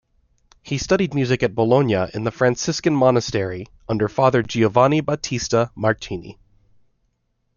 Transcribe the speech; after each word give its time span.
He 0.63 0.79
studied 0.79 1.13
music 1.13 1.43
at 1.43 1.53
Bologna 1.53 2.07
in 2.15 2.23
the 2.23 2.31
Franciscan 2.31 2.95
Monastery, 2.95 3.67
under 3.87 4.09
Father 4.09 4.41
Giovanni 4.41 4.99
Battista 4.99 5.69
Martini. 5.75 6.39